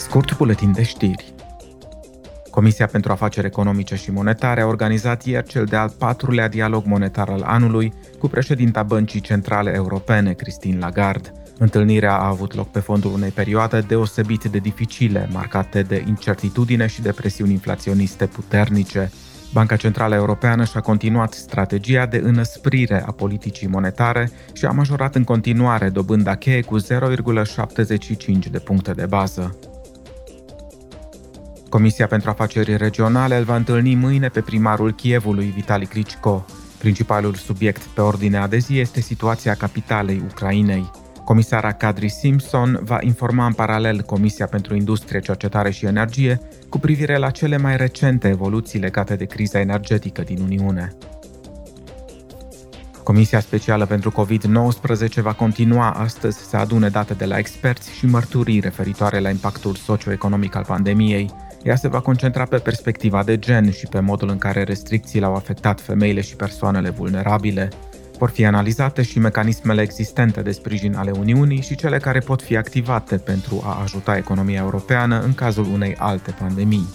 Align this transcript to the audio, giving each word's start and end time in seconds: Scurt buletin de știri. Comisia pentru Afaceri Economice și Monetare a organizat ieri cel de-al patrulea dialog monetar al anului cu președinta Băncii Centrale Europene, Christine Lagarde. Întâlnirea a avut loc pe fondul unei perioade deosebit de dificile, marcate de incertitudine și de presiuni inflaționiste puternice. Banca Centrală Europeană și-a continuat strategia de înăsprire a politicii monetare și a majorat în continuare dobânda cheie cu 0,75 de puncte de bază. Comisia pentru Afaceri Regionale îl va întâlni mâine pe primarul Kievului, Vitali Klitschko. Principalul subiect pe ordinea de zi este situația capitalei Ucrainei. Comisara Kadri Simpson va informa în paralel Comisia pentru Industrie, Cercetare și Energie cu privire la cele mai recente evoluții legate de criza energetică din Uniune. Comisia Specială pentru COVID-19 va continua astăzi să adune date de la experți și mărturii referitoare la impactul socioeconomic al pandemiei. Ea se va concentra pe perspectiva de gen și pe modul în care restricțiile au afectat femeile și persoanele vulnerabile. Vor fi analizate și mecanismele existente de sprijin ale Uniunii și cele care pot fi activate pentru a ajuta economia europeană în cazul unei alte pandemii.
Scurt 0.00 0.36
buletin 0.36 0.72
de 0.72 0.82
știri. 0.82 1.34
Comisia 2.50 2.86
pentru 2.86 3.12
Afaceri 3.12 3.46
Economice 3.46 3.94
și 3.94 4.10
Monetare 4.10 4.60
a 4.60 4.66
organizat 4.66 5.24
ieri 5.24 5.48
cel 5.48 5.64
de-al 5.64 5.90
patrulea 5.98 6.48
dialog 6.48 6.84
monetar 6.84 7.28
al 7.28 7.42
anului 7.42 7.92
cu 8.18 8.28
președinta 8.28 8.82
Băncii 8.82 9.20
Centrale 9.20 9.72
Europene, 9.74 10.32
Christine 10.32 10.78
Lagarde. 10.78 11.32
Întâlnirea 11.58 12.16
a 12.16 12.26
avut 12.26 12.54
loc 12.54 12.70
pe 12.70 12.78
fondul 12.78 13.12
unei 13.12 13.30
perioade 13.30 13.80
deosebit 13.80 14.44
de 14.44 14.58
dificile, 14.58 15.28
marcate 15.32 15.82
de 15.82 16.04
incertitudine 16.06 16.86
și 16.86 17.02
de 17.02 17.12
presiuni 17.12 17.52
inflaționiste 17.52 18.26
puternice. 18.26 19.10
Banca 19.52 19.76
Centrală 19.76 20.14
Europeană 20.14 20.64
și-a 20.64 20.80
continuat 20.80 21.32
strategia 21.32 22.06
de 22.06 22.20
înăsprire 22.24 23.02
a 23.06 23.12
politicii 23.12 23.66
monetare 23.66 24.30
și 24.52 24.64
a 24.64 24.70
majorat 24.70 25.14
în 25.14 25.24
continuare 25.24 25.88
dobânda 25.88 26.34
cheie 26.34 26.62
cu 26.62 26.80
0,75 26.80 26.86
de 28.50 28.58
puncte 28.58 28.92
de 28.92 29.06
bază. 29.06 29.69
Comisia 31.70 32.06
pentru 32.06 32.30
Afaceri 32.30 32.76
Regionale 32.76 33.36
îl 33.36 33.44
va 33.44 33.56
întâlni 33.56 33.94
mâine 33.94 34.28
pe 34.28 34.40
primarul 34.40 34.92
Kievului, 34.92 35.52
Vitali 35.54 35.86
Klitschko. 35.86 36.44
Principalul 36.78 37.34
subiect 37.34 37.82
pe 37.82 38.00
ordinea 38.00 38.48
de 38.48 38.58
zi 38.58 38.78
este 38.78 39.00
situația 39.00 39.54
capitalei 39.54 40.22
Ucrainei. 40.30 40.90
Comisara 41.24 41.72
Kadri 41.72 42.08
Simpson 42.08 42.80
va 42.82 42.98
informa 43.00 43.46
în 43.46 43.52
paralel 43.52 44.02
Comisia 44.02 44.46
pentru 44.46 44.74
Industrie, 44.74 45.20
Cercetare 45.20 45.70
și 45.70 45.86
Energie 45.86 46.40
cu 46.68 46.78
privire 46.78 47.16
la 47.16 47.30
cele 47.30 47.56
mai 47.56 47.76
recente 47.76 48.28
evoluții 48.28 48.78
legate 48.78 49.16
de 49.16 49.24
criza 49.24 49.60
energetică 49.60 50.22
din 50.22 50.40
Uniune. 50.40 50.92
Comisia 53.02 53.40
Specială 53.40 53.86
pentru 53.86 54.12
COVID-19 54.12 55.14
va 55.22 55.32
continua 55.32 55.90
astăzi 55.90 56.38
să 56.38 56.56
adune 56.56 56.88
date 56.88 57.14
de 57.14 57.24
la 57.24 57.38
experți 57.38 57.92
și 57.92 58.06
mărturii 58.06 58.60
referitoare 58.60 59.18
la 59.18 59.30
impactul 59.30 59.74
socioeconomic 59.74 60.54
al 60.54 60.64
pandemiei. 60.66 61.30
Ea 61.62 61.76
se 61.76 61.88
va 61.88 62.00
concentra 62.00 62.44
pe 62.44 62.58
perspectiva 62.58 63.24
de 63.24 63.38
gen 63.38 63.70
și 63.70 63.86
pe 63.86 64.00
modul 64.00 64.28
în 64.28 64.38
care 64.38 64.62
restricțiile 64.62 65.26
au 65.26 65.34
afectat 65.34 65.80
femeile 65.80 66.20
și 66.20 66.36
persoanele 66.36 66.90
vulnerabile. 66.90 67.68
Vor 68.18 68.30
fi 68.30 68.44
analizate 68.44 69.02
și 69.02 69.18
mecanismele 69.18 69.82
existente 69.82 70.40
de 70.42 70.50
sprijin 70.50 70.94
ale 70.94 71.10
Uniunii 71.10 71.60
și 71.60 71.76
cele 71.76 71.98
care 71.98 72.18
pot 72.18 72.42
fi 72.42 72.56
activate 72.56 73.16
pentru 73.16 73.62
a 73.64 73.80
ajuta 73.82 74.16
economia 74.16 74.60
europeană 74.60 75.20
în 75.20 75.34
cazul 75.34 75.66
unei 75.72 75.94
alte 75.98 76.34
pandemii. 76.38 76.86